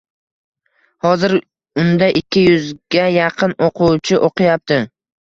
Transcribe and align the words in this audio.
hozir 1.07 1.35
unda 1.85 2.09
ikki 2.23 2.45
yuzga 2.49 3.07
yaqin 3.21 3.57
o‘quvchi 3.71 4.23
o‘qiyapti. 4.31 4.85